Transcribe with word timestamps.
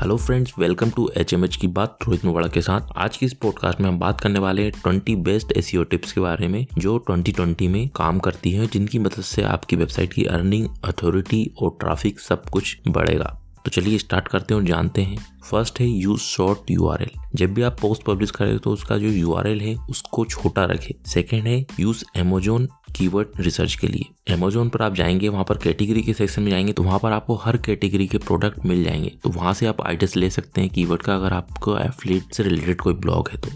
Hello 0.00 0.16
friends, 0.16 0.52
welcome 0.58 0.90
to 0.90 1.10
H 1.16 1.34
M 1.34 1.44
H 1.44 1.56
की 1.56 1.66
बात 1.66 1.98
रोहित 2.06 2.24
मोवाड़ा 2.24 2.48
के 2.48 2.60
साथ। 2.60 2.80
आज 2.96 3.16
की 3.16 3.26
इस 3.26 3.34
पॉडकास्ट 3.34 3.80
में 3.80 3.88
हम 3.88 3.98
बात 3.98 4.20
करने 4.20 4.38
वाले 4.38 4.62
हैं 4.62 4.72
ट्वेंटी 4.72 5.16
बेस्ट 5.16 5.52
एस 5.56 5.72
टिप्स 5.74 6.12
के 6.12 6.20
बारे 6.20 6.48
में, 6.48 6.66
जो 6.78 7.04
2020 7.10 7.68
में 7.68 7.88
काम 7.88 8.18
करती 8.18 8.50
हैं, 8.52 8.68
जिनकी 8.72 8.98
मदद 8.98 9.22
से 9.22 9.42
आपकी 9.42 9.76
वेबसाइट 9.76 10.12
की 10.12 10.24
अर्निंग, 10.24 10.68
अथॉरिटी 10.84 11.54
और 11.62 11.76
ट्रैफ़िक 11.80 12.20
सब 12.20 12.44
कुछ 12.44 12.78
बढ़ेगा। 12.88 13.40
तो 13.64 13.70
चलिए 13.70 13.98
स्टार्ट 13.98 14.28
करते 14.28 14.54
हैं 14.54 14.60
और 14.60 14.66
जानते 14.66 15.02
हैं। 15.02 15.40
फ़र्स्ट 15.50 15.80
है 15.80 15.86
यूज़ 15.86 16.20
शॉर्ट 16.20 16.70
यूआरएल। 16.70 17.20
जब 17.34 17.54
भी 17.54 17.62
आप 17.62 17.76
पोस्ट 17.80 18.02
पब्लिश 18.02 18.30
करें 18.30 18.58
तो 18.58 18.70
उसका 18.70 18.98
जो 18.98 19.08
यूआरएल 19.08 19.60
है, 19.60 19.76
उसको 19.90 20.24
छोटा 20.24 20.64
रखें। 20.64 20.94
सेकेंड 21.06 21.46
है 21.46 21.66
यूज़ 21.80 22.04
एमोजोन 22.16 22.68
कीवर्ड 22.96 23.28
रिसर्च 23.40 23.74
के 23.74 23.86
लिए। 23.86 24.34
अमेजोन 24.34 24.68
पर 24.68 24.82
आप 24.82 24.94
जाएँगे, 24.94 25.28
वहाँ 25.28 25.44
पर 25.44 25.56
कैटेगरी 25.56 26.02
के 26.02 26.12
सेक्शन 26.12 26.42
में 26.42 26.50
जाएँगे 26.50 26.72
तो 26.72 26.82
वहाँ 26.82 26.98
पर 26.98 27.12
आपको 27.12 27.34
हर 27.34 27.56
कैटेगरी 27.56 28.06
के 28.06 28.18
प्रोडक्ट 28.18 28.66
मिल 28.66 28.84
जाएँगे। 28.84 29.12
तो 29.24 29.30
वहाँ 29.30 29.54
से 29.54 29.66
आप 29.66 29.80
आइडियाज़ 29.80 30.18
ले 30.18 30.30
सकते 30.30 30.60
हैं 30.60 30.70
कीवर्ड 30.70 31.02
का, 31.02 31.14
अगर 31.14 31.32
आपको 31.32 31.78
एफलेट 31.78 32.32
से 32.32 32.42
रिलेटेड 32.42 32.80
कोई 32.80 32.94
ब्लॉग 32.94 33.28
है 33.28 33.40
तो। 33.40 33.48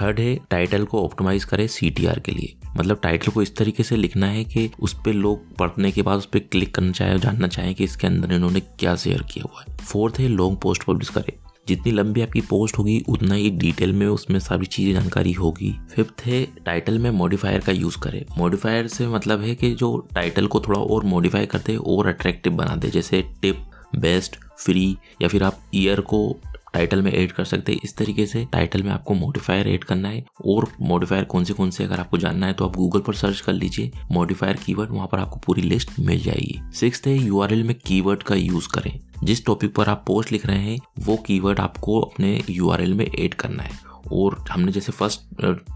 थर्ड 0.00 0.20
है 0.20 0.38
टाइटल 0.50 0.84
को 0.84 1.04
ऑप्टिमाइज 1.04 1.44
करें 1.44 1.66
सीटीआर 1.66 2.18
के 2.18 2.32
लिए। 2.32 2.54
मतलब 2.76 3.00
टाइटल 3.02 3.32
को 3.32 3.42
इस 3.42 3.56
तरीके 3.56 3.82
से 3.82 3.96
लिखना 3.96 4.26
है 4.26 4.44
कि 4.44 4.70
उस 4.80 4.94
पर 4.94 5.12
लोग 5.12 5.56
पढ़ने 5.56 5.90
के 5.90 6.02
बाद 6.02 6.18
उस 6.18 6.26
पर 6.26 6.38
क्लिक 6.38 6.74
करना 6.74 6.92
चाहे 6.92 7.18
जानना 7.18 7.48
चाहें 7.48 7.74
कि 7.74 7.84
इसके 7.84 8.06
अंदर 8.06 8.32
इन्होंने 8.32 8.60
क्या 8.60 8.96
शेयर 8.96 9.22
किया 9.22 9.52
हुआ 9.52 9.64
है। 9.68 9.76
फोर्थ 9.76 10.14
है 10.18 10.28
लॉन्ग 10.28 10.58
पोस्ट 10.58 10.82
पब्लिश 10.82 11.08
करें। 11.08 11.51
जितनी 11.68 11.92
लंबी 11.92 12.20
आपकी 12.20 12.40
पोस्ट 12.40 12.78
होगी, 12.78 13.02
उतना 13.08 13.34
ही 13.34 13.50
डिटेल 13.50 13.92
में 13.92 14.06
उसमें 14.06 14.38
सारी 14.40 14.66
चीज़ें 14.66 14.92
जानकारी 14.92 15.32
होगी। 15.32 15.72
फिफ्थ 15.94 16.22
है 16.26 16.44
टाइटल 16.66 16.98
में 16.98 17.10
मॉडिफायर 17.10 17.60
का 17.60 17.72
यूज़ 17.72 17.98
करें। 17.98 18.24
मॉडिफायर 18.38 18.86
से 18.86 19.06
मतलब 19.06 19.40
है 19.40 19.54
कि 19.54 19.74
जो 19.74 19.96
टाइटल 20.14 20.46
को 20.46 20.60
थोड़ा 20.60 20.80
और 20.80 21.04
मॉडिफाई 21.04 21.46
करते 21.46 21.76
और 21.76 22.06
अट्रैक्टिव 22.06 22.52
बना 22.52 22.76
दे। 22.76 22.90
जैसे 22.90 23.22
टिप 23.42 23.64
बेस्ट 23.96 24.36
फ्री 24.58 24.96
या 25.22 25.28
फिर 25.28 25.42
आप 25.42 25.60
ईयर 25.74 26.00
को 26.00 26.40
टाइटल 26.74 27.02
में 27.02 27.12
ऐड 27.12 27.32
कर 27.32 27.44
सकते 27.44 27.72
हैं। 27.72 27.80
इस 27.84 27.96
तरीके 27.96 28.26
से 28.26 28.44
टाइटल 28.52 28.82
में 28.82 28.90
आपको 28.90 29.14
मॉडिफायर 29.14 29.68
ऐड 29.68 29.84
करना 29.84 30.08
है। 30.08 30.24
और 30.46 30.68
मॉडिफायर 30.82 31.24
कौन 31.24 31.44
से 31.44 31.54
कौन 31.54 31.70
से 31.70 31.84
अगर 31.84 32.00
आपको 32.00 32.18
जानना 32.18 32.46
है 32.46 32.52
तो 32.52 32.66
आप 32.66 32.76
गूगल 32.76 33.00
पर 33.00 33.14
सर्च 33.14 33.40
कर 33.40 33.52
लीजिए। 33.52 33.90
मॉडिफायर 34.12 34.56
कीवर्ड 34.56 34.90
वहाँ 34.90 35.08
पर 35.12 35.18
आपको 35.18 35.40
पूरी 35.46 35.62
लिस्ट 35.62 35.98
मिल 36.00 36.20
जाएगी। 36.20 36.60
सिक्स 36.72 37.06
है 37.06 37.16
यूआरएल 37.18 37.64
में 37.64 37.74
कीवर्ड 37.86 38.22
का 38.22 38.34
यूज़ 38.34 38.68
करें। 38.68 38.98
जिस 39.24 39.44
टॉपिक 39.46 39.74
पर 39.74 39.88
आप 39.88 40.04
पोस्ट 40.06 40.32
लिख 40.32 40.46
रहे 40.46 40.58
हैं, 40.58 40.78
वो 40.98 41.16
कीवर्ड 41.16 41.60
आपको 41.60 42.00
अपने 42.00 42.42
यूआरएल 42.50 42.94
में 42.94 43.06
ऐड 43.06 43.34
करना 43.34 43.62
है। 43.62 43.92
और 44.12 44.44
हमने 44.50 44.72
जैसे 44.72 44.92
फ़र्स्ट 44.92 45.20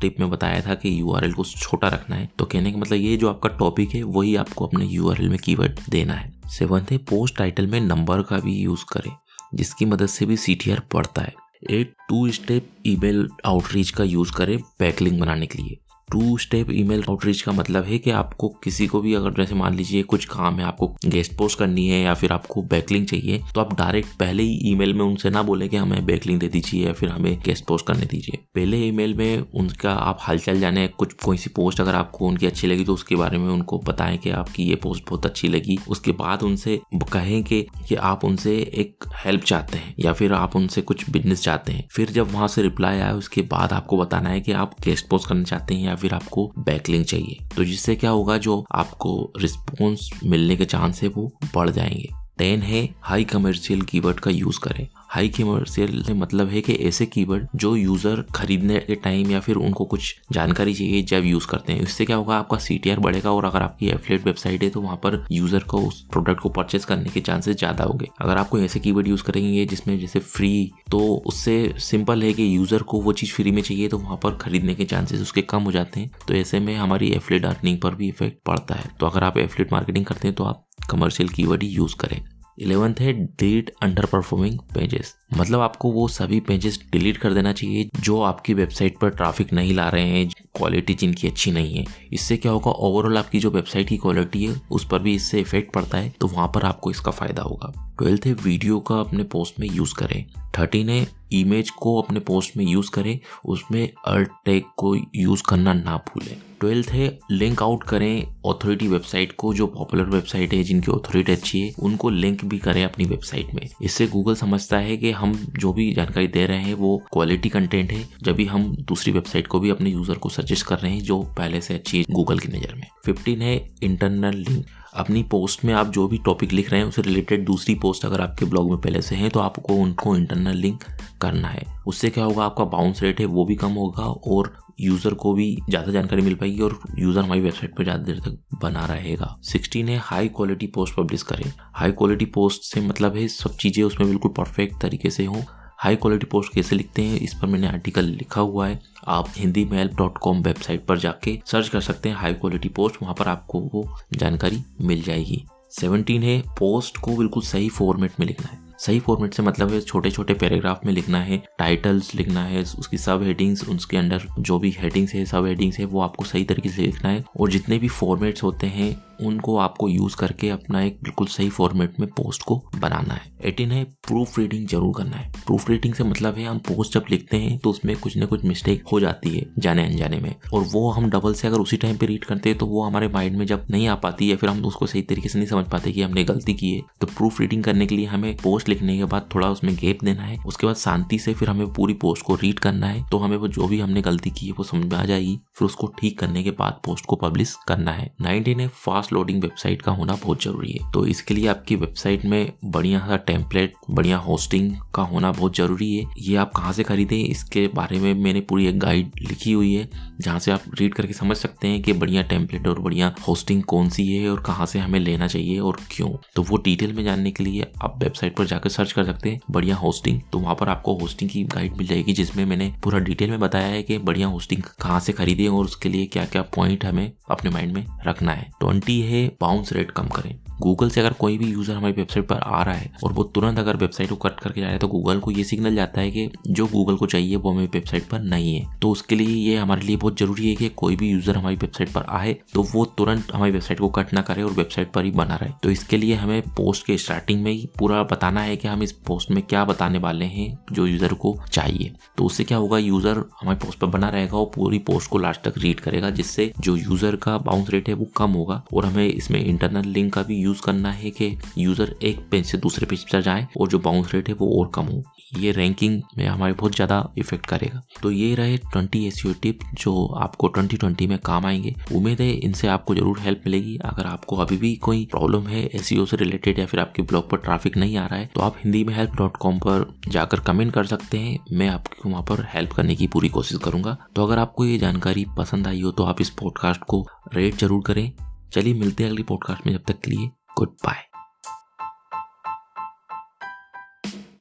टिप 0.00 0.16
में 0.20 0.30
बताया 0.30 0.60
था 0.60 0.74
कि 0.74 1.00
यूआरएल 1.00 1.32
को 1.32 1.44
छोटा 1.44 1.88
रखना 1.88 2.16
है 2.16 2.28
तो 2.38 2.44
कहने 2.44 2.72
का 2.72 2.78
मतलब 2.78 2.98
ये 2.98 3.16
जो 3.16 3.28
आपका 3.28 3.48
टॉपिक 3.48 3.90
है, 3.90 4.02
वही 4.02 4.36
आपको 4.36 4.66
अपने 4.66 4.84
यूआरएल 4.84 5.28
में 5.28 5.38
कीवर्ड 5.38 5.78
देना 5.90 6.14
है। 6.14 6.32
सेवंथ 6.48 6.86
है 6.90 6.98
पोस्ट 6.98 7.36
टाइटल 7.36 7.66
में 7.66 7.80
नंबर 7.80 8.22
का 8.22 8.38
भी 8.38 8.56
यूज़ 8.56 8.84
करें, 8.92 9.12
जिसकी 9.54 9.84
मदद 9.84 10.06
से 10.06 10.26
भी 10.26 10.36
सी 10.36 10.58
बढ़ता 10.94 11.22
है। 11.22 11.34
एक 11.70 11.94
टू 12.08 12.30
स्टेप 12.30 12.70
ईमेल 12.86 13.28
आउटरीच 13.44 13.90
का 13.90 14.04
यूज़ 14.04 14.32
करें 14.32 14.58
बैकलिंग 14.80 15.20
बनाने 15.20 15.46
के 15.46 15.62
लिए। 15.62 15.78
टू 16.12 16.36
स्टेप 16.38 16.66
ईमेल 16.70 17.02
आउटरीच 17.08 17.40
का 17.42 17.52
मतलब 17.52 17.84
है 17.84 17.98
कि 17.98 18.10
आपको 18.10 18.48
किसी 18.48 18.86
को 18.86 19.00
भी 19.00 19.14
अगर 19.14 19.30
जैसे 19.30 19.54
मान 19.54 19.74
लीजिए 19.74 20.02
कुछ 20.02 20.24
काम 20.24 20.54
है 20.54 20.64
आपको 20.64 20.86
गेस्ट 21.06 21.36
पोस्ट 21.36 21.58
करनी 21.58 21.86
है 21.88 22.00
या 22.02 22.12
फिर 22.14 22.32
आपको 22.32 22.62
बैकलिंग 22.62 23.06
चाहिए 23.06 23.40
तो 23.54 23.60
आप 23.60 23.74
डायरेक्ट 23.78 24.08
पहले 24.08 24.42
ही 24.42 24.58
ईमेल 24.62 24.94
में 24.94 25.04
उनसे 25.04 25.30
ना 25.30 25.42
बोले 25.42 25.68
कि 25.68 25.76
हमें 25.76 26.06
बैकलिंग 26.06 26.40
दे 26.40 26.48
दीजिए 26.48 26.86
या 26.86 26.92
फिर 26.92 27.08
हमें 27.08 27.38
गेस्ट 27.40 27.64
पोस्ट 27.64 27.86
करने 27.86 28.06
दीजिए। 28.06 28.38
पहले 28.54 28.78
ईमेल 28.78 29.14
में 29.14 29.38
उनका 29.54 29.92
आप 29.92 30.18
हालचाल 30.20 30.60
जाने 30.60 30.86
कुछ 30.88 31.12
कोई 31.12 31.36
सी 31.36 31.50
पोस्ट 31.50 31.80
अगर 31.80 31.94
आपको 31.94 32.26
उनकी 32.26 32.46
अच्छी 32.46 32.66
लगी 32.66 32.84
तो 32.84 32.94
उसके 32.94 33.16
बारे 33.16 33.38
में 33.38 33.48
उनको 33.48 33.78
बताएँ 33.78 34.18
कि 34.18 34.30
आपकी 34.30 34.64
ये 34.64 34.74
पोस्ट 34.76 35.04
बहुत 35.08 35.26
अच्छी 35.26 35.48
लगी। 35.48 35.78
उसके 35.88 36.12
बाद 36.12 36.42
उनसे 36.42 36.80
कहें 37.12 37.42
कि, 37.44 37.62
कि 37.88 37.94
आप 37.94 38.24
उनसे 38.24 38.56
एक 38.56 39.04
हेल्प 39.24 39.42
चाहते 39.42 39.78
हैं 39.78 39.94
या 40.00 40.12
फिर 40.12 40.32
आप 40.32 40.56
उनसे 40.56 40.82
कुछ 40.82 41.10
बिज़नेस 41.10 41.42
चाहते 41.42 41.72
हैं। 41.72 41.86
फिर 41.92 42.10
जब 42.10 42.32
वहाँ 42.32 42.48
से 42.48 42.62
रिप्लाई 42.62 42.98
आए 42.98 43.12
उसके 43.12 43.42
बाद 43.42 43.72
आपको 43.72 43.98
बताना 43.98 44.28
है 44.28 44.40
कि 44.40 44.52
आप 44.52 44.74
गेस्ट 44.84 45.08
पोस्ट 45.08 45.28
करना 45.28 45.42
चाहते 45.42 45.74
हैं 45.74 45.84
या 45.86 45.94
फिर 45.96 46.14
आपको 46.14 46.52
बैकलिंग 46.58 47.04
चाहिए। 47.04 47.38
तो 47.56 47.64
जिससे 47.64 47.96
क्या 47.96 48.10
होगा, 48.10 48.38
जो 48.38 48.66
आपको 48.72 49.32
रिस्पॉन्स 49.36 50.10
मिलने 50.24 50.56
के 50.56 50.64
चांस 50.64 51.02
है, 51.02 51.08
वो 51.08 51.32
बढ़ 51.54 51.70
जाएँगे। 51.70 52.10
टेन 52.38 52.62
है 52.62 52.94
हाई 53.02 53.24
कमर्शियल 53.24 53.82
कीवर्ड 53.82 54.20
का 54.20 54.30
यूज़ 54.30 54.60
करें। 54.60 54.88
हाई 55.10 55.28
कमर्शियल 55.30 56.02
से 56.02 56.14
मतलब 56.14 56.48
है 56.48 56.60
कि 56.60 56.72
ऐसे 56.86 57.06
कीवर्ड 57.06 57.46
जो 57.56 57.74
यूज़र 57.76 58.24
खरीदने 58.34 58.78
के 58.78 58.94
टाइम 58.96 59.30
या 59.30 59.40
फिर 59.40 59.56
उनको 59.56 59.84
कुछ 59.84 60.14
जानकारी 60.32 60.74
चाहिए, 60.74 61.02
जब 61.02 61.24
यूज़ 61.24 61.46
करते 61.46 61.72
हैं। 61.72 61.80
इससे 61.80 62.04
क्या 62.04 62.16
होगा, 62.16 62.36
आपका 62.36 62.56
सीटीआर 62.58 63.00
बढ़ेगा 63.00 63.32
और 63.32 63.44
अगर 63.44 63.62
आपकी 63.62 63.88
एफलेट 63.88 64.26
वेबसाइट 64.26 64.62
है 64.62 64.70
तो 64.70 64.80
वहाँ 64.80 64.96
पर 64.96 65.24
यूज़र 65.32 65.64
को 65.64 65.78
उस 65.78 66.00
प्रोडक्ट 66.12 66.40
को 66.40 66.48
परचेस 66.50 66.84
करने 66.84 67.10
के 67.10 67.20
चांसेस 67.20 67.56
ज़्यादा 67.56 67.84
होंगे। 67.84 68.08
अगर 68.20 68.36
आपको 68.36 68.58
ऐसे 68.60 68.80
कीवर्ड 68.80 69.08
यूज़ 69.08 69.22
करेंगे 69.22 69.64
जिसमें 69.66 69.98
जैसे 70.00 70.20
फ्री 70.20 70.70
तो 70.90 71.00
उससे 71.26 71.74
सिंपल 71.80 72.22
है 72.22 72.32
कि 72.32 72.54
यूज़र 72.56 72.82
को 72.82 73.00
वो 73.00 73.12
चीज़ 73.12 73.32
फ्री 73.32 73.50
में 73.50 73.62
चाहिए 73.62 73.88
तो 73.88 73.98
वहाँ 73.98 74.18
पर 74.22 74.36
खरीदने 74.38 74.74
के 74.74 74.84
चांसेस 74.86 75.20
उसके 75.22 75.42
कम 75.44 75.62
हो 75.62 75.72
जाते 75.72 76.00
हैं। 76.00 76.10
तो 76.28 76.34
ऐसे 76.34 76.60
में 76.60 76.74
हमारी 76.76 77.10
एफलेट 77.12 77.44
अर्निंग 77.46 77.80
पर 77.80 77.94
भी 77.94 78.08
इफ़ेक्ट 78.08 78.42
पड़ता 78.46 78.74
है। 78.74 78.90
तो 79.00 79.06
अगर 79.06 79.24
आप 79.24 79.38
एफलेट 79.38 79.72
मार्केटिंग 79.72 80.06
करते 80.06 80.28
हैं 80.28 80.34
तो 80.36 80.44
आप 80.44 80.64
कमर्शियल 80.90 81.28
कीवर्ड 81.28 81.62
ही 81.62 81.68
यूज़ 81.68 81.96
करें। 81.96 82.20
इलेवंथ 82.58 83.00
है 83.00 83.12
डिलीट 83.12 83.70
अंडर 83.82 84.06
परफॉर्मिंग 84.06 84.58
पेजेस 84.74 85.14
मतलब 85.38 85.60
आपको 85.60 85.90
वो 85.92 86.06
सभी 86.08 86.40
पेजेस 86.40 86.78
डिलीट 86.92 87.16
कर 87.16 87.34
देना 87.34 87.52
चाहिए 87.52 87.88
जो 88.00 88.20
आपकी 88.22 88.54
वेबसाइट 88.54 88.98
पर 88.98 89.10
ट्रैफ़िक 89.10 89.52
नहीं 89.52 89.74
ला 89.74 89.88
रहे 89.88 90.08
हैं 90.08 90.28
क्वालिटी 90.56 90.94
जिनकी 90.94 91.28
अच्छी 91.28 91.50
नहीं 91.50 91.74
है। 91.74 91.84
इससे 92.12 92.36
क्या 92.36 92.52
होगा 92.52 92.70
ओवरऑल 92.70 93.18
आपकी 93.18 93.40
जो 93.40 93.50
वेबसाइट 93.50 93.88
की 93.88 93.96
क्वालिटी 93.96 94.44
है, 94.44 94.60
उस 94.70 94.86
पर 94.86 94.98
भी 94.98 95.14
इससे 95.14 95.40
इफ़ेक्ट 95.40 95.72
पड़ता 95.72 95.98
है 95.98 96.14
तो 96.20 96.26
वहाँ 96.26 96.50
पर 96.54 96.64
आपको 96.64 96.90
इसका 96.90 97.10
फ़ायदा 97.10 97.42
होगा। 97.42 97.72
ट्वेल्थ 97.98 98.26
है 98.26 98.32
वीडियो 98.34 98.78
का 98.80 99.00
अपने 99.00 99.24
पोस्ट 99.24 99.60
में 99.60 99.68
यूज़ 99.68 99.94
करें। 99.94 100.24
थर्टीन 100.58 100.88
है 100.88 101.06
इमेज 101.32 101.70
को 101.70 102.00
अपने 102.02 102.20
पोस्ट 102.20 102.56
में 102.56 102.64
यूज़ 102.64 102.90
करें, 102.90 103.18
उसमें 103.44 103.88
अर्ट 104.06 104.28
टैग 104.44 104.64
को 104.76 104.94
यूज़ 105.16 105.42
करना 105.48 105.72
ना 105.72 105.96
भूलें। 106.08 106.36
ट्वेल्थ 106.60 106.90
है 106.90 107.18
लिंक 107.30 107.62
आउट 107.62 107.82
करें 107.84 108.26
ऑथोरिटी 108.46 108.88
वेबसाइट 108.88 109.32
को, 109.32 109.52
जो 109.54 109.66
पॉपुलर 109.66 110.04
वेबसाइट 110.04 110.54
है, 110.54 110.62
जिनकी 110.62 110.92
ऑथोरिटी 110.92 111.32
अच्छी 111.32 111.60
है, 111.60 111.72
उनको 111.78 112.10
लिंक 112.10 112.44
भी 112.44 112.58
करें 112.58 112.82
अपनी 112.84 113.04
वेबसाइट 113.04 113.54
में। 113.54 113.68
इससे 113.82 114.06
गूगल 114.06 114.34
समझता 114.34 114.78
है 114.78 114.96
कि 114.96 115.10
हम 115.10 115.34
जो 115.58 115.72
भी 115.72 115.92
जानकारी 115.94 116.26
दे 116.26 116.46
रहे 116.46 116.62
हैं, 116.62 116.74
वो 116.74 116.96
क्वालिटी 117.12 117.48
कंटेंट 117.48 117.92
है। 117.92 118.04
जब 118.22 118.36
भी 118.36 118.44
हम 118.44 118.74
दूसरी 118.80 119.12
वेबसाइट 119.12 119.46
को 119.46 119.60
भी 119.60 119.70
अपने 119.70 119.90
यूज़र 119.90 120.14
को 120.14 120.28
सजेस्ट 120.46 120.66
कर 120.66 120.78
रहे 120.78 120.92
हैं 120.92 121.02
जो 121.02 121.20
पहले 121.38 121.60
से 121.60 121.74
अच्छी 121.74 121.98
है 121.98 122.04
गूगल 122.10 122.38
की 122.38 122.48
नज़र 122.48 122.74
में। 122.74 122.86
फिफ्टीन 123.04 123.42
है 123.42 123.54
इंटरनल 123.84 124.34
लिंक 124.38 124.66
अपनी 124.94 125.22
पोस्ट 125.30 125.64
में 125.64 125.72
आप 125.74 125.86
जो 125.92 126.06
भी 126.08 126.18
टॉपिक 126.26 126.52
लिख 126.52 126.70
रहे 126.70 126.80
हैं, 126.80 126.88
उससे 126.88 127.02
रिलेटेड 127.02 127.44
दूसरी 127.44 127.74
पोस्ट 127.76 128.04
अगर 128.04 128.20
आपके 128.20 128.46
ब्लॉग 128.46 128.70
में 128.70 128.78
पहले 128.80 129.00
से 129.02 129.16
है 129.16 129.28
तो 129.28 129.40
आपको 129.40 129.74
उनको 129.76 130.16
इंटरनल 130.16 130.56
लिंक 130.56 130.84
करना 131.22 131.48
है। 131.48 131.64
उससे 131.86 132.10
क्या 132.10 132.24
होगा, 132.24 132.44
आपका 132.44 132.64
बाउंस 132.66 133.02
रेट 133.02 133.20
है 133.20 133.26
वो 133.26 133.44
भी 133.44 133.54
कम 133.56 133.72
होगा 133.74 134.04
और 134.04 134.54
यूज़र 134.80 135.14
को 135.14 135.32
भी 135.34 135.56
ज़्यादा 135.68 135.92
जानकारी 135.92 136.22
मिल 136.22 136.34
पाएगी 136.34 136.60
और 136.62 136.78
यूज़र 136.98 137.20
हमारी 137.20 137.40
वेबसाइट 137.40 137.76
पर 137.76 137.84
ज़्यादा 137.84 138.02
देर 138.04 138.18
तक 138.20 138.58
बना 138.62 138.84
रहेगा। 138.86 139.36
सिक्सटीन 139.44 139.88
है 139.88 139.98
हाई 140.04 140.28
क्वालिटी 140.30 140.66
पोस्ट 140.68 140.94
पब्लिश 140.94 141.22
करें। 141.24 141.44
हाई 141.74 141.92
क्वालिटी 141.92 142.24
पोस्ट 142.34 142.62
से 142.64 142.80
मतलब 142.80 143.16
है 143.16 143.28
सब 143.30 143.56
चीज़ें 143.56 143.82
उसमें 143.84 144.08
बिल्कुल 144.08 144.32
परफेक्ट 144.36 144.80
तरीके 144.82 145.10
से 145.10 145.24
हों। 145.24 145.42
हाई 145.78 145.96
क्वालिटी 145.96 146.26
पोस्ट 146.26 146.52
कैसे 146.54 146.76
लिखते 146.76 147.02
हैं, 147.02 147.18
इस 147.20 147.34
पर 147.34 147.46
मैंने 147.46 147.66
आर्टिकल 147.66 148.04
लिखा 148.04 148.40
हुआ 148.40 148.66
है। 148.66 148.78
आप 149.06 149.32
Hindi 149.36 149.64
mail 149.64 149.88
dot 149.88 150.18
com 150.18 150.40
website 150.42 150.84
पर 150.86 150.98
जाके 150.98 151.38
सर्च 151.46 151.68
कर 151.68 151.80
सकते 151.80 152.08
हैं 152.08 152.16
हाई 152.16 152.34
क्वालिटी 152.34 152.68
पोस्ट 152.68 153.02
वहाँ 153.02 153.14
पर 153.14 153.28
आपको 153.28 153.60
वो 153.74 153.88
जानकारी 154.12 154.62
मिल 154.80 155.02
जाएगी। 155.02 155.44
सेवनटीन 155.70 156.22
है 156.22 156.40
पोस्ट 156.58 156.98
को 156.98 157.16
बिल्कुल 157.16 157.42
सही 157.42 157.68
फॉर्मेट 157.68 158.12
में 158.20 158.26
लिखना 158.26 158.48
है। 158.48 158.64
सही 158.78 159.00
फॉर्मेट 159.00 159.34
से 159.34 159.42
मतलब 159.42 159.70
है 159.70 159.80
छोटे 159.80 160.10
छोटे 160.10 160.34
पैराग्राफ 160.34 160.84
में 160.86 160.92
लिखना 160.92 161.20
है 161.20 161.42
टाइटल्स 161.58 162.14
लिखना 162.14 162.44
है, 162.44 162.62
उसकी 162.78 162.98
सब 162.98 163.22
हेडिंग्स 163.22 163.68
उसके 163.68 163.96
अंडर 163.96 164.26
जो 164.38 164.58
भी 164.58 164.74
हेडिंग्स 164.78 165.14
है 165.14 165.24
सब 165.24 165.46
हेडिंग्स 165.46 165.78
है, 165.78 165.84
वो 165.84 166.00
आपको 166.00 166.24
सही 166.24 166.44
तरीके 166.44 166.68
से 166.68 166.82
लिखना 166.82 167.10
है। 167.10 167.24
और 167.40 167.50
जितने 167.50 167.78
भी 167.78 167.88
फॉर्मेट्स 167.88 168.42
होते 168.42 168.66
हैं 168.66 168.94
उनको 169.20 169.56
आपको 169.58 169.88
यूज़ 169.88 170.16
करके 170.16 170.50
अपना 170.50 170.82
एक 170.82 170.98
बिल्कुल 171.02 171.26
सही 171.26 171.48
फॉर्मेट 171.50 172.00
में 172.00 172.08
पोस्ट 172.10 172.42
को 172.42 172.56
बनाना 172.76 173.14
है। 173.14 173.30
एटीन 173.44 173.70
है 173.70 173.82
प्रूफ 174.06 174.38
रीडिंग 174.38 174.66
ज़रूर 174.68 174.94
करना 174.96 175.16
है। 175.16 175.30
प्रूफ 175.36 175.68
रीडिंग 175.70 175.94
से 175.94 176.04
मतलब 176.04 176.34
है, 176.34 176.44
हम 176.44 176.58
पोस्ट 176.58 176.94
जब 176.94 177.04
लिखते 177.10 177.36
हैं 177.36 177.58
तो 177.58 177.70
उसमें 177.70 177.94
कुछ 177.96 178.16
ना 178.16 178.26
कुछ 178.26 178.44
मिस्टेक 178.44 178.84
हो 178.92 179.00
जाती 179.00 179.30
है 179.30 179.44
जाने 179.58 179.84
अनजाने 179.86 180.18
में। 180.20 180.34
और 180.54 180.64
वो 180.72 180.90
हम 180.90 181.08
डबल 181.10 181.34
से 181.34 181.48
अगर 181.48 181.58
उसी 181.58 181.76
टाइम 181.76 181.96
पे 181.96 182.06
रीड 182.06 182.24
करते 182.24 182.48
हैं 182.48 182.58
तो 182.58 182.66
वो 182.66 182.82
हमारे 182.82 183.08
माइंड 183.08 183.36
में 183.36 183.46
जब 183.46 183.66
नहीं 183.70 183.88
आ 183.88 183.94
पाती 183.96 184.28
है, 184.28 184.36
फिर 184.36 184.50
हम 184.50 184.64
उसको 184.66 184.86
सही 184.86 185.02
तरीके 185.02 185.28
से 185.28 185.38
नहीं 185.38 185.48
समझ 185.48 185.64
पाते 185.66 185.92
कि 185.92 186.02
हमने 186.02 186.24
गलती 186.24 186.54
की 186.54 186.70
है। 186.70 186.82
तो 187.00 187.06
प्रूफ 187.06 187.40
रीडिंग 187.40 187.64
करने 187.64 187.86
के 187.86 187.96
लिए 187.96 188.06
हमें 188.06 188.36
पोस्ट 188.36 188.68
लिखने 188.68 188.96
के 188.98 189.04
बाद 189.06 189.28
थोड़ा 189.34 189.50
उसमें 189.50 189.74
गेप 189.76 190.04
देना 190.04 190.22
है। 190.22 190.38
उसके 190.46 190.66
बाद 190.66 190.76
शांति 190.76 191.18
से 191.18 191.34
फिर 191.34 191.50
हमें 191.50 191.66
पूरी 191.72 191.94
पोस्ट 191.96 192.24
को 192.24 192.34
रीड 192.34 192.58
करना 192.58 192.86
है। 192.86 193.04
तो 193.10 193.18
हमें 193.18 193.36
वो 193.36 193.48
जो 193.48 193.66
भी 193.68 193.80
हमने 193.80 194.02
गलती 194.02 194.30
की 194.30 194.46
है, 194.46 194.52
वो 194.52 194.64
समझ 194.64 194.84
में 194.84 194.98
आ 194.98 195.04
जाएगी। 195.04 195.38
फिर 195.54 195.66
उसको 195.66 195.86
ठीक 196.00 196.18
करने 196.18 196.42
के 196.42 196.50
बाद 196.52 196.80
पोस्ट 196.84 197.04
को 197.04 197.16
पब्लिश 197.16 197.54
करना 197.68 197.92
है। 197.92 198.10
नाइनटीन 198.20 198.60
है 198.60 198.68
फास्ट 198.76 199.05
फास्ट 199.06 199.12
लोडिंग 199.12 199.42
वेबसाइट 199.42 199.82
का 199.82 199.92
होना 199.92 200.14
बहुत 200.14 200.42
ज़रूरी 200.42 200.72
है। 200.72 200.90
तो 200.92 201.04
इसके 201.06 201.34
लिए 201.34 201.46
आपकी 201.48 201.76
वेबसाइट 201.76 202.24
में 202.24 202.52
बढ़िया 202.64 202.98
सा 203.00 203.16
टेम्पलेट, 203.26 203.74
बढ़िया 203.90 204.16
होस्टिंग 204.18 204.72
का 204.94 205.02
होना 205.02 205.30
बहुत 205.32 205.56
ज़रूरी 205.56 205.94
है। 205.96 206.04
ये 206.18 206.36
आप 206.36 206.52
कहाँ 206.56 206.72
से 206.72 206.82
खरीदें, 206.82 207.16
इसके 207.18 207.66
बारे 207.74 207.98
में 208.00 208.12
मैंने 208.14 208.40
पूरी 208.40 208.66
एक 208.66 208.78
गाइड 208.78 209.10
लिखी 209.20 209.52
हुई 209.52 209.72
है, 209.74 209.88
जहाँ 210.20 210.38
से 210.38 210.50
आप 210.50 210.62
रीड 210.80 210.94
करके 210.94 211.12
समझ 211.12 211.36
सकते 211.36 211.68
हैं 211.68 211.82
कि 211.82 211.92
बढ़िया 211.92 212.22
टेम्पलेट 212.24 212.66
और 212.68 212.80
बढ़िया 212.80 213.14
होस्टिंग 213.28 213.62
कौन 213.64 213.88
सी 213.88 214.06
है 214.08 214.28
और 214.30 214.42
कहाँ 214.42 214.66
से 214.66 214.78
हमें 214.78 214.98
लेना 215.00 215.26
चाहिए 215.26 215.58
और 215.60 215.78
क्यों। 215.90 216.10
तो 216.36 216.42
वो 216.42 216.56
डिटेल 216.58 216.92
में 216.92 217.02
जानने 217.04 217.30
के 217.30 217.44
लिए 217.44 217.70
आप 217.82 217.98
वेबसाइट 218.02 218.36
पर 218.36 218.46
जाकर 218.46 218.70
सर्च 218.70 218.92
कर 218.92 219.04
सकते 219.04 219.30
हैं, 219.30 219.40
बढ़िया 219.50 219.76
होस्टिंग। 219.76 220.20
तो 220.32 220.38
वहाँ 220.38 220.54
पर 220.54 220.68
आपको 220.68 220.94
होस्टिंग 220.98 221.30
की 221.30 221.44
गाइड 221.46 221.76
मिल 221.76 221.86
जाएगी, 221.86 222.12
जिसमें 222.12 222.44
मैंने 222.44 222.72
पूरा 222.84 222.98
डिटेल 223.00 223.30
में 223.30 223.38
बताया 223.40 223.68
है 223.68 223.82
कि 223.82 223.98
बढ़िया 224.00 224.26
होस्टिंग 224.28 224.62
कहाँ 224.80 225.00
से 225.00 225.12
खरीदें 225.12 225.48
और 225.48 225.64
उसके 225.64 225.88
लिए 225.88 226.06
क्या 226.06 226.24
क्या 226.26 226.42
पॉइंट 226.56 226.84
हमें 226.84 227.10
अपने 227.30 227.50
माइंड 227.50 227.72
में 227.72 227.84
रखना 228.06 228.32
है। 228.32 228.50
ट्वेंटी 228.60 228.95
है 229.02 229.36
बाउंस 229.40 229.72
रेट 229.72 229.90
कम 229.90 230.08
करें। 230.08 230.45
गूगल 230.60 230.90
से 230.90 231.00
अगर 231.00 231.12
कोई 231.14 231.36
भी 231.38 231.46
यूज़र 231.46 231.74
हमारी 231.74 231.92
वेबसाइट 231.92 232.26
पर 232.26 232.36
आ 232.36 232.62
रहा 232.62 232.74
है 232.74 232.90
और 233.04 233.12
वो 233.12 233.22
तुरंत 233.34 233.58
अगर 233.58 233.76
वेबसाइट 233.76 234.10
को 234.10 234.16
कट 234.18 234.40
करके 234.40 234.60
जा 234.60 234.66
रहा 234.66 234.72
है 234.72 234.78
तो 234.78 234.88
गूगल 234.88 235.18
को 235.20 235.30
ये 235.30 235.44
सिग्नल 235.44 235.74
जाता 235.76 236.00
है 236.00 236.10
कि 236.10 236.28
जो 236.48 236.66
गूगल 236.66 236.96
को 236.96 237.06
चाहिए 237.06 237.36
वो 237.36 237.50
हमारी 237.50 237.66
वेबसाइट 237.74 238.08
पर 238.08 238.20
नहीं 238.20 238.54
है। 238.54 238.78
तो 238.82 238.90
उसके 238.90 239.14
लिए 239.14 239.36
ये 239.48 239.56
हमारे 239.56 239.86
लिए 239.86 239.96
बहुत 239.96 240.18
ज़रूरी 240.18 240.48
है 240.48 240.54
कि 240.56 240.68
कोई 240.76 240.96
भी 240.96 241.10
यूज़र 241.10 241.36
हमारी 241.36 241.56
वेबसाइट 241.56 241.92
पर 241.92 242.04
आए 242.10 242.36
तो 242.54 242.62
वो 242.72 242.84
तुरंत 242.98 243.32
हमारी 243.34 243.52
वेबसाइट 243.52 243.80
को 243.80 243.88
कट 243.90 244.12
ना 244.14 244.20
करे 244.22 244.42
और 244.42 244.52
वेबसाइट 244.52 244.92
पर 244.92 245.04
ही 245.04 245.10
बना 245.12 245.36
रहे। 245.36 245.50
तो 245.62 245.70
इसके 245.70 245.96
लिए 245.96 246.14
हमें 246.14 246.40
पोस्ट 246.56 246.86
के 246.86 246.96
स्टार्टिंग 246.98 247.42
में 247.42 247.50
ही 247.52 247.68
पूरा 247.78 248.02
बताना 248.04 248.40
है 248.42 248.56
कि 248.56 248.68
हम 248.68 248.82
इस 248.82 248.92
पोस्ट 249.06 249.30
में 249.30 249.42
क्या 249.44 249.64
बताने 249.64 249.98
वाले 249.98 250.24
हैं 250.26 250.48
जो 250.72 250.86
यूज़र 250.86 251.14
को 251.14 251.36
चाहिए। 251.46 251.92
तो 252.18 252.24
उससे 252.24 252.44
क्या 252.44 252.58
होगा, 252.58 252.78
यूज़र 252.78 253.24
हमारे 253.40 253.58
पोस्ट 253.58 253.78
पर 253.78 253.86
बना 253.88 254.08
रहेगा 254.08 254.38
और 254.38 254.50
पूरी 254.54 254.78
पोस्ट 254.80 255.10
को 255.10 255.18
लास्ट 255.18 255.42
तक 255.42 255.58
रीड 255.58 255.80
करेगा, 255.80 256.10
जिससे 256.10 256.52
जो 256.60 256.76
यूज़र 256.76 257.16
का 257.18 257.36
बाउंस 257.40 257.70
रेट 257.70 257.88
है 257.88 257.94
वो 257.94 258.06
कम 258.16 258.30
होगा 258.32 258.62
और 258.74 258.86
हमें 258.86 259.06
इसमें 259.06 259.40
इंटरनल 259.40 259.88
लिंक 259.88 260.12
का 260.14 260.22
भी 260.22 260.40
यूज़ 260.46 260.62
करना 260.62 260.90
है 260.92 261.10
कि 261.12 261.36
यूज़र 261.58 261.94
एक 262.02 262.28
पेज 262.30 262.46
से 262.46 262.58
दूसरे 262.58 262.86
पेज 262.86 263.04
पर 263.04 263.20
जाए 263.22 263.46
और 263.60 263.68
जो 263.68 263.78
बाउंस 263.80 264.14
रेट 264.14 264.28
है 264.28 264.34
वो 264.34 264.50
और 264.60 264.70
कम 264.74 264.86
हो। 264.86 265.02
ये 265.36 265.52
रैंकिंग 265.52 266.00
में 266.18 266.26
हमारे 266.26 266.52
बहुत 266.52 266.74
ज़्यादा 266.74 266.98
इफ़ेक्ट 267.18 267.46
करेगा। 267.46 267.80
तो 268.02 268.10
ये 268.10 268.34
रहे 268.34 268.56
ट्वेंटी 268.56 269.04
एस 269.06 269.22
टिप 269.42 269.60
जो 269.74 270.06
आपको 270.16 270.48
ट्वेंटी 270.48 270.76
ट्वेंटी 270.76 271.06
में 271.06 271.18
काम 271.18 271.46
आएँगे। 271.46 271.74
उम्मीद 271.94 272.20
है 272.20 272.30
इनसे 272.30 272.68
आपको 272.68 272.94
ज़रूर 272.94 273.18
हेल्प 273.20 273.42
मिलेगी। 273.46 273.76
अगर 273.84 274.06
आपको 274.06 274.36
अभी 274.36 274.56
भी 274.56 274.74
कोई 274.78 275.04
प्रॉब्लम 275.10 275.46
है 275.46 275.64
एसईओ 275.66 276.04
से 276.06 276.16
रिलेटेड 276.16 276.58
या 276.58 276.66
फिर 276.66 276.80
आपके 276.80 277.02
ब्लॉग 277.02 277.28
पर 277.30 277.36
ट्रैफ़िक 277.38 277.76
नहीं 277.76 277.96
आ 277.96 278.06
रहा 278.06 278.18
है 278.18 278.30
तो 278.34 278.40
आप 278.40 278.56
हिंदी 278.58 278.84
में 278.84 278.94
हेल्प 278.94 279.16
डॉट 279.16 279.36
कॉम 279.36 279.58
पर 279.58 279.86
जाकर 280.08 280.40
कमेंट 280.42 280.72
कर 280.74 280.86
सकते 280.86 281.18
हैं। 281.18 281.38
मैं 281.52 281.68
आपको 281.68 282.08
वहाँ 282.08 282.22
पर 282.22 282.46
हेल्प 282.54 282.72
करने 282.72 282.96
की 282.96 283.06
पूरी 283.06 283.28
कोशिश 283.28 283.58
करूँगा। 283.58 283.96
तो 284.16 284.26
अगर 284.26 284.38
आपको 284.38 284.64
ये 284.64 284.78
जानकारी 284.78 285.26
पसंद 285.38 285.66
आई 285.66 285.80
हो 285.80 285.90
तो 285.90 286.04
आप 286.04 286.20
इस 286.20 286.30
पॉडकास्ट 286.32 286.84
को 286.84 287.06
रेट 287.34 287.54
ज़रूर 287.54 287.82
करें। 287.86 288.10
चलिए 288.52 288.74
मिलते 288.74 289.04
हैं 289.04 289.10
अगली 289.10 289.22
पॉडकास्ट 289.24 289.66
में। 289.66 289.72
जब 289.72 289.84
तक 289.84 290.00
के 290.00 290.10
लिए 290.10 290.28
Goodbye. 290.56 291.05